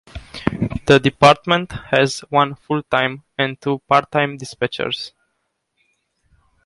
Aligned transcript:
The 0.87 0.99
department 0.99 1.73
has 1.91 2.21
one 2.31 2.55
full-time 2.55 3.23
and 3.37 3.61
two 3.61 3.83
part-time 3.87 4.39
dispatchers. 4.39 5.11